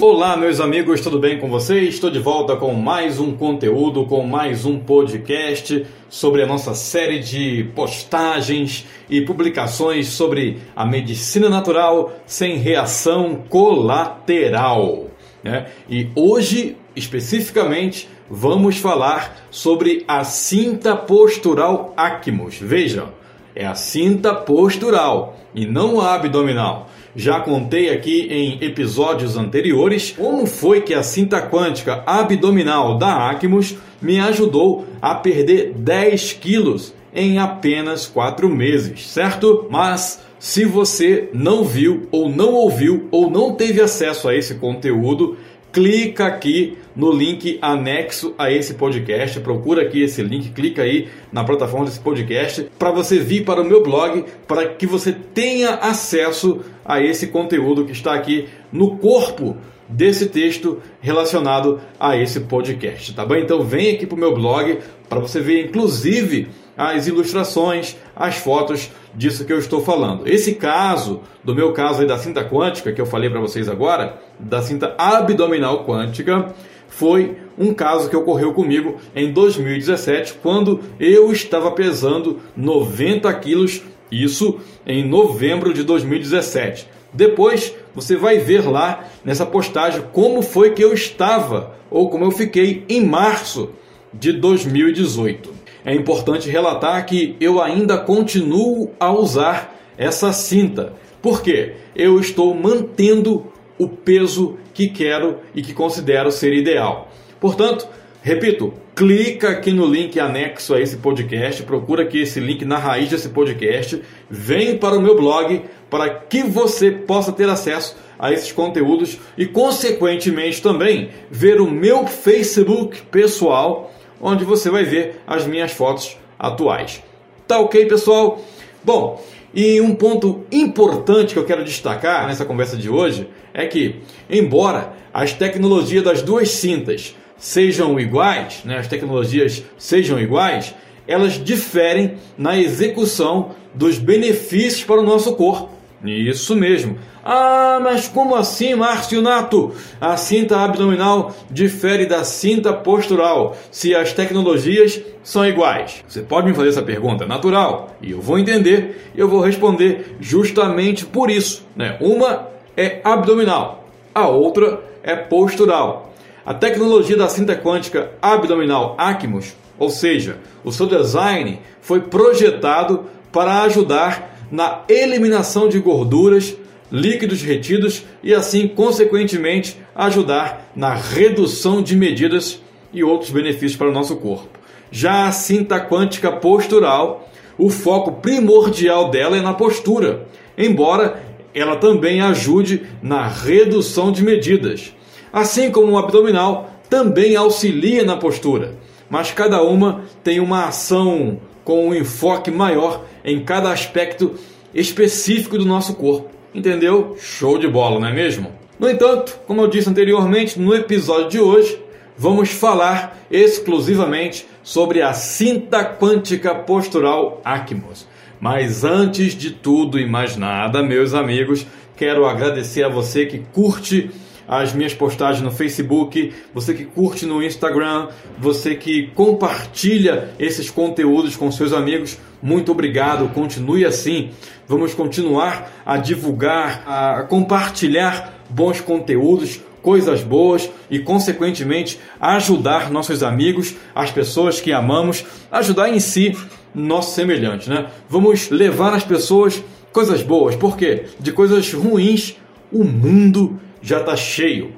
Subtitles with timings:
[0.00, 1.94] Olá, meus amigos, tudo bem com vocês?
[1.94, 7.18] Estou de volta com mais um conteúdo, com mais um podcast sobre a nossa série
[7.18, 15.08] de postagens e publicações sobre a medicina natural sem reação colateral.
[15.42, 15.66] Né?
[15.90, 22.56] E hoje, especificamente, vamos falar sobre a cinta postural Acmos.
[22.60, 23.08] Vejam,
[23.52, 26.88] é a cinta postural e não a abdominal.
[27.18, 33.74] Já contei aqui em episódios anteriores como foi que a cinta quântica abdominal da Acmos
[34.00, 39.66] me ajudou a perder 10 quilos em apenas 4 meses, certo?
[39.68, 45.36] Mas se você não viu ou não ouviu ou não teve acesso a esse conteúdo,
[45.72, 49.38] clica aqui no link anexo a esse podcast.
[49.40, 53.64] Procura aqui esse link, clica aí na plataforma desse podcast para você vir para o
[53.64, 59.56] meu blog, para que você tenha acesso a esse conteúdo que está aqui no corpo
[59.88, 63.34] desse texto relacionado a esse podcast, tá bom?
[63.34, 68.90] Então vem aqui para o meu blog para você ver inclusive as ilustrações, as fotos
[69.12, 70.28] disso que eu estou falando.
[70.28, 74.22] Esse caso, do meu caso aí da cinta quântica, que eu falei para vocês agora,
[74.38, 76.54] da cinta abdominal quântica,
[76.86, 84.60] foi um caso que ocorreu comigo em 2017, quando eu estava pesando 90 quilos, isso
[84.86, 86.88] em novembro de 2017.
[87.12, 92.30] Depois você vai ver lá nessa postagem como foi que eu estava ou como eu
[92.30, 93.70] fiquei em março
[94.12, 100.92] de 2018 é importante relatar que eu ainda continuo a usar essa cinta.
[101.22, 107.10] porque Eu estou mantendo o peso que quero e que considero ser ideal.
[107.40, 107.88] Portanto,
[108.22, 113.08] repito, clica aqui no link anexo a esse podcast, procura aqui esse link na raiz
[113.08, 118.52] desse podcast, vem para o meu blog para que você possa ter acesso a esses
[118.52, 125.72] conteúdos e, consequentemente, também ver o meu Facebook pessoal onde você vai ver as minhas
[125.72, 127.02] fotos atuais.
[127.46, 128.42] Tá ok, pessoal?
[128.82, 129.22] Bom,
[129.54, 134.92] e um ponto importante que eu quero destacar nessa conversa de hoje é que, embora
[135.12, 140.74] as tecnologias das duas cintas sejam iguais, né, as tecnologias sejam iguais,
[141.06, 145.78] elas diferem na execução dos benefícios para o nosso corpo.
[146.04, 146.96] Isso mesmo.
[147.24, 149.72] Ah, mas como assim, Márcio Nato?
[150.00, 156.04] A cinta abdominal difere da cinta postural se as tecnologias são iguais?
[156.06, 160.16] Você pode me fazer essa pergunta natural e eu vou entender e eu vou responder
[160.20, 161.66] justamente por isso.
[161.76, 161.98] Né?
[162.00, 163.84] Uma é abdominal,
[164.14, 166.07] a outra é postural.
[166.48, 173.64] A tecnologia da cinta quântica abdominal Acmos, ou seja, o seu design foi projetado para
[173.64, 176.56] ajudar na eliminação de gorduras,
[176.90, 182.62] líquidos retidos e assim, consequentemente, ajudar na redução de medidas
[182.94, 184.58] e outros benefícios para o nosso corpo.
[184.90, 190.26] Já a cinta quântica postural, o foco primordial dela é na postura,
[190.56, 191.22] embora
[191.54, 194.94] ela também ajude na redução de medidas.
[195.32, 198.74] Assim como o abdominal também auxilia na postura,
[199.10, 204.34] mas cada uma tem uma ação com um enfoque maior em cada aspecto
[204.74, 206.30] específico do nosso corpo.
[206.54, 207.16] Entendeu?
[207.20, 208.52] Show de bola, não é mesmo?
[208.78, 211.78] No entanto, como eu disse anteriormente, no episódio de hoje
[212.16, 218.06] vamos falar exclusivamente sobre a cinta quântica postural Acmos.
[218.40, 221.66] Mas antes de tudo e mais nada, meus amigos,
[221.96, 224.10] quero agradecer a você que curte
[224.48, 231.36] as minhas postagens no Facebook, você que curte no Instagram, você que compartilha esses conteúdos
[231.36, 232.18] com seus amigos.
[232.42, 234.30] Muito obrigado, continue assim.
[234.66, 243.74] Vamos continuar a divulgar, a compartilhar bons conteúdos, coisas boas e, consequentemente, ajudar nossos amigos,
[243.94, 246.34] as pessoas que amamos, ajudar em si
[246.74, 247.86] nosso semelhante, né?
[248.08, 252.36] Vamos levar às pessoas coisas boas, porque de coisas ruins
[252.70, 254.72] o mundo já está cheio.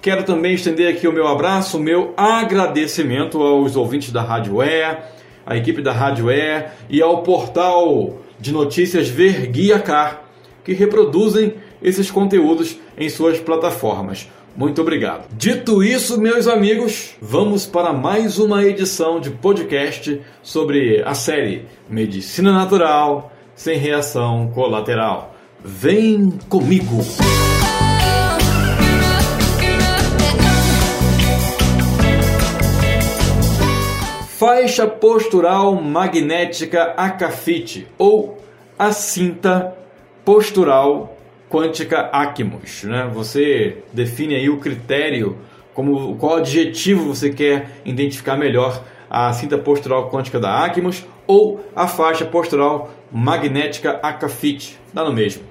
[0.00, 4.96] Quero também estender aqui o meu abraço, o meu agradecimento aos ouvintes da Rádio E,
[5.46, 10.22] à equipe da Rádio E e ao portal de notícias Verguia Car,
[10.64, 14.28] que reproduzem esses conteúdos em suas plataformas.
[14.56, 15.28] Muito obrigado.
[15.34, 22.52] Dito isso, meus amigos, vamos para mais uma edição de podcast sobre a série Medicina
[22.52, 25.34] Natural sem reação colateral.
[25.64, 27.02] Vem comigo!
[34.42, 38.42] Faixa postural magnética Acafite ou
[38.76, 39.72] a cinta
[40.24, 41.16] postural
[41.48, 42.82] quântica Acmos.
[42.82, 43.08] Né?
[43.14, 45.38] Você define aí o critério,
[45.72, 51.86] como qual adjetivo você quer identificar melhor a cinta postural quântica da Acmos ou a
[51.86, 55.44] faixa postural magnética Acafit, dá no mesmo.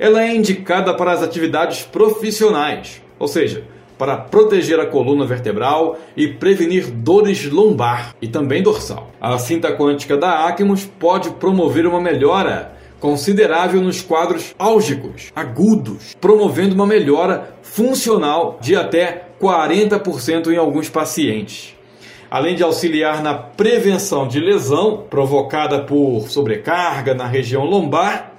[0.00, 3.62] Ela é indicada para as atividades profissionais, ou seja,
[3.98, 9.10] para proteger a coluna vertebral e prevenir dores lombar e também dorsal.
[9.20, 12.72] A cinta quântica da Acmos pode promover uma melhora
[13.02, 21.74] considerável nos quadros álgicos, agudos, promovendo uma melhora funcional de até 40% em alguns pacientes.
[22.30, 28.31] Além de auxiliar na prevenção de lesão provocada por sobrecarga na região lombar,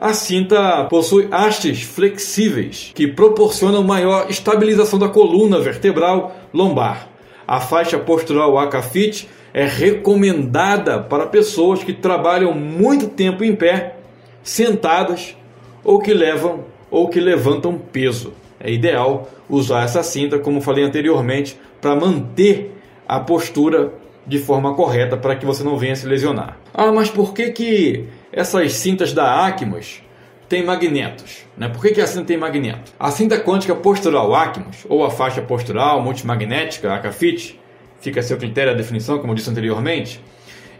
[0.00, 7.06] a cinta possui hastes flexíveis que proporcionam maior estabilização da coluna vertebral lombar.
[7.46, 13.96] A faixa postural ACAFIT é recomendada para pessoas que trabalham muito tempo em pé,
[14.42, 15.36] sentadas
[15.84, 18.32] ou que levam ou que levantam peso.
[18.58, 22.74] É ideal usar essa cinta, como falei anteriormente, para manter
[23.06, 23.92] a postura
[24.26, 26.56] de forma correta para que você não venha se lesionar.
[26.72, 30.02] Ah, mas por que que essas cintas da Acmos
[30.48, 31.44] têm magnetos.
[31.56, 31.68] Né?
[31.68, 32.92] Por que, que a cinta tem magneto?
[32.98, 37.58] A cinta quântica postural Acmos, ou a faixa postural multimagnética ACAFIT,
[38.00, 40.20] fica a seu critério a definição, como eu disse anteriormente,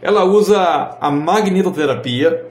[0.01, 2.45] ela usa a magnetoterapia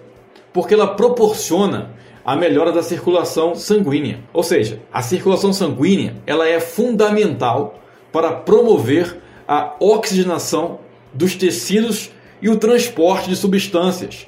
[0.52, 1.90] porque ela proporciona
[2.24, 4.20] a melhora da circulação sanguínea.
[4.32, 7.80] Ou seja, a circulação sanguínea ela é fundamental
[8.12, 10.78] para promover a oxigenação
[11.12, 12.10] dos tecidos
[12.40, 14.26] e o transporte de substâncias,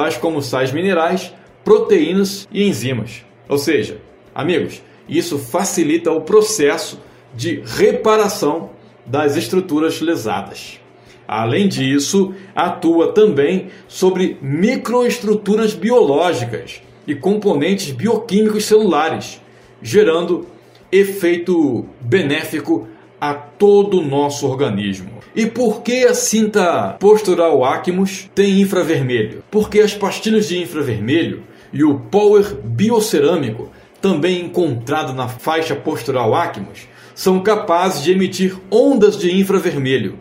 [0.00, 1.30] tais como sais minerais,
[1.62, 3.22] proteínas e enzimas.
[3.46, 4.00] Ou seja,
[4.34, 6.98] amigos, isso facilita o processo
[7.34, 8.70] de reparação
[9.04, 10.80] das estruturas lesadas.
[11.28, 19.38] Além disso, atua também sobre microestruturas biológicas e componentes bioquímicos celulares,
[19.82, 20.46] gerando
[20.90, 22.88] efeito benéfico
[23.20, 25.19] a todo o nosso organismo.
[25.34, 29.44] E por que a cinta postural Acmos tem infravermelho?
[29.50, 36.88] Porque as pastilhas de infravermelho e o power biocerâmico, também encontrado na faixa postural Acmos,
[37.14, 40.18] são capazes de emitir ondas de infravermelho.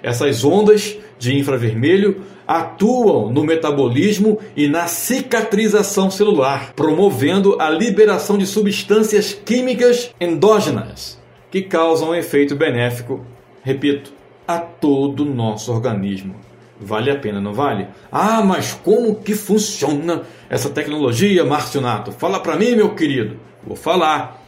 [0.00, 8.46] Essas ondas de infravermelho atuam no metabolismo e na cicatrização celular, promovendo a liberação de
[8.46, 11.18] substâncias químicas endógenas
[11.50, 13.24] que causam um efeito benéfico,
[13.64, 14.12] repito,
[14.46, 16.34] a todo o nosso organismo.
[16.80, 17.88] Vale a pena, não vale?
[18.12, 22.12] Ah, mas como que funciona essa tecnologia, Márcio Nato?
[22.12, 23.38] Fala para mim, meu querido.
[23.66, 24.42] Vou falar.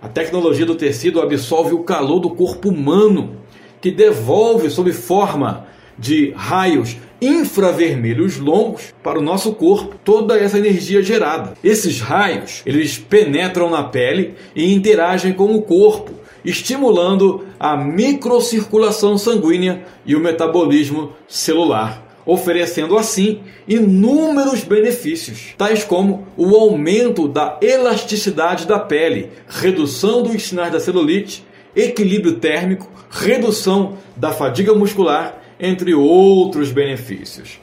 [0.00, 3.36] A tecnologia do tecido absorve o calor do corpo humano,
[3.80, 5.66] que devolve sob forma
[5.98, 11.54] de raios infravermelhos longos para o nosso corpo toda essa energia gerada.
[11.62, 16.12] Esses raios, eles penetram na pele e interagem com o corpo,
[16.44, 26.56] estimulando a microcirculação sanguínea e o metabolismo celular, oferecendo assim inúmeros benefícios, tais como o
[26.56, 34.74] aumento da elasticidade da pele, redução dos sinais da celulite, equilíbrio térmico, redução da fadiga
[34.74, 37.60] muscular, entre outros benefícios.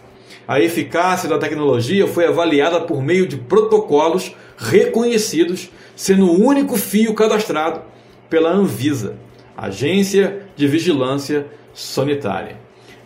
[0.47, 7.13] A eficácia da tecnologia foi avaliada por meio de protocolos reconhecidos, sendo o único fio
[7.13, 7.81] cadastrado
[8.29, 9.17] pela Anvisa,
[9.67, 12.57] Agência de Vigilância Sanitária.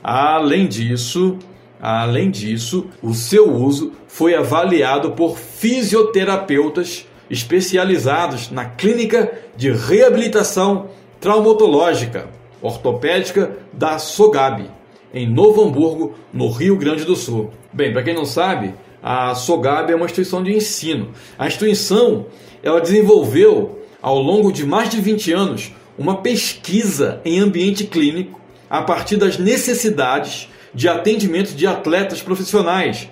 [0.04, 1.38] Além disso,
[1.82, 12.30] além disso, o seu uso foi avaliado por fisioterapeutas especializados na clínica de reabilitação traumatológica
[12.62, 14.70] ortopédica da Sogab,
[15.14, 17.52] em Novo Hamburgo, no Rio Grande do Sul.
[17.72, 21.10] Bem, para quem não sabe, a Sogab é uma instituição de ensino.
[21.38, 22.28] A instituição
[22.62, 28.82] ela desenvolveu ao longo de mais de 20 anos, uma pesquisa em ambiente clínico a
[28.82, 33.08] partir das necessidades de atendimento de atletas profissionais,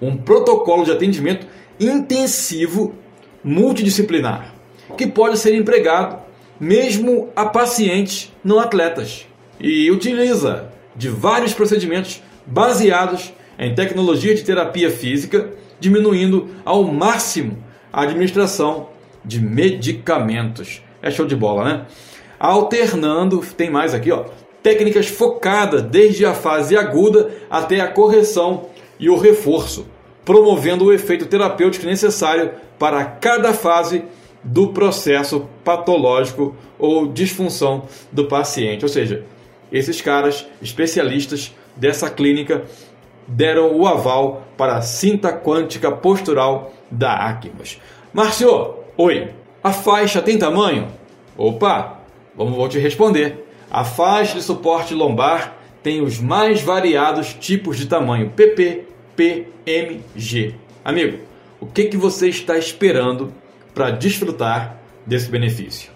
[0.00, 1.46] um protocolo de atendimento
[1.80, 2.94] intensivo
[3.42, 4.54] multidisciplinar,
[4.96, 6.18] que pode ser empregado
[6.58, 9.26] mesmo a pacientes não atletas
[9.60, 15.50] e utiliza de vários procedimentos baseados em tecnologia de terapia física,
[15.80, 17.62] diminuindo ao máximo
[17.92, 18.88] a administração
[19.24, 20.82] de medicamentos.
[21.02, 21.86] É show de bola, né?
[22.38, 24.24] Alternando, tem mais aqui, ó,
[24.62, 28.66] técnicas focadas desde a fase aguda até a correção
[28.98, 29.86] e o reforço,
[30.24, 34.04] promovendo o efeito terapêutico necessário para cada fase
[34.42, 38.84] do processo patológico ou disfunção do paciente.
[38.84, 39.24] Ou seja,
[39.72, 42.64] esses caras especialistas dessa clínica
[43.26, 47.80] deram o aval para a cinta quântica postural da Acmos.
[48.12, 49.30] Márcio, oi,
[49.62, 50.88] a faixa tem tamanho?
[51.36, 51.95] Opa,
[52.36, 53.46] vamos vou te responder.
[53.70, 60.00] A faixa de suporte lombar tem os mais variados tipos de tamanho PP, P, M,
[60.14, 60.54] G.
[60.84, 61.18] Amigo,
[61.60, 63.32] o que, que você está esperando
[63.74, 65.90] para desfrutar desse benefício?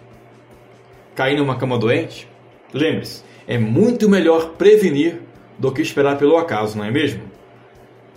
[1.15, 2.29] Cair numa cama doente?
[2.73, 5.21] Lembre-se, é muito melhor prevenir
[5.59, 7.23] do que esperar pelo acaso, não é mesmo?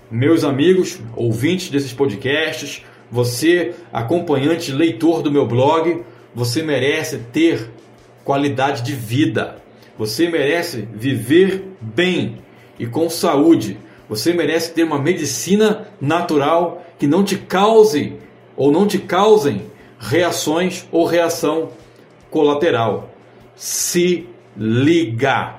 [0.10, 6.03] Meus amigos, ouvintes desses podcasts, você, acompanhante, leitor do meu blog,
[6.34, 7.70] você merece ter
[8.24, 9.58] qualidade de vida.
[9.98, 12.39] Você merece viver bem
[12.80, 13.77] e com saúde.
[14.10, 18.18] Você merece ter uma medicina natural que não te cause
[18.56, 19.63] ou não te causem
[20.00, 21.70] reações ou reação
[22.30, 23.10] colateral.
[23.56, 24.27] Se
[24.58, 25.56] liga!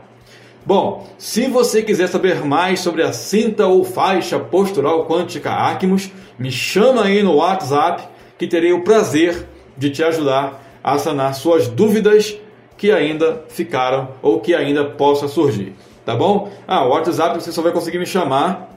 [0.66, 6.50] Bom, se você quiser saber mais sobre a cinta ou faixa postural quântica Acmos, me
[6.50, 12.38] chama aí no WhatsApp que terei o prazer de te ajudar a sanar suas dúvidas
[12.84, 15.72] que ainda ficaram ou que ainda possa surgir.
[16.04, 16.52] Tá bom?
[16.68, 18.76] Ah, o WhatsApp você só vai conseguir me chamar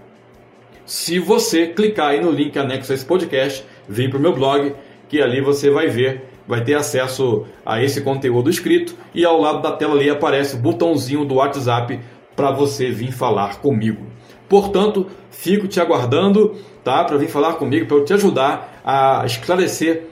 [0.85, 4.73] se você clicar aí no link anexo a esse podcast, vir para o meu blog,
[5.09, 9.61] que ali você vai ver, vai ter acesso a esse conteúdo escrito e ao lado
[9.61, 11.99] da tela ali aparece o botãozinho do WhatsApp
[12.33, 14.07] para você vir falar comigo.
[14.47, 17.03] Portanto, fico te aguardando, tá?
[17.03, 20.05] Para vir falar comigo, para eu te ajudar a esclarecer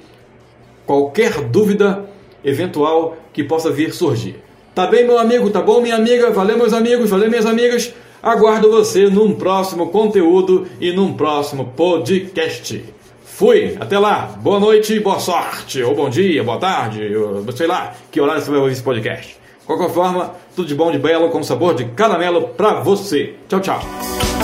[0.86, 2.14] qualquer dúvida
[2.46, 4.36] eventual que possa vir surgir.
[4.74, 5.50] Tá bem, meu amigo?
[5.50, 6.32] Tá bom, minha amiga?
[6.32, 7.10] Valeu, meus amigos?
[7.10, 7.94] Valeu, minhas amigas?
[8.22, 12.84] Aguardo você num próximo conteúdo e num próximo podcast.
[13.24, 14.34] Fui, até lá.
[14.42, 18.50] Boa noite, boa sorte, ou bom dia, boa tarde, ou, sei lá que horário você
[18.50, 19.38] vai ouvir esse podcast.
[19.66, 23.34] Qualquer forma, tudo de bom, de belo, com sabor de caramelo pra você.
[23.50, 24.35] Tchau, tchau.